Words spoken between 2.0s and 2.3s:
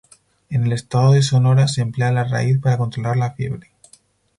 la